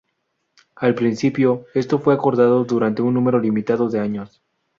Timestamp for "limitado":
3.39-3.87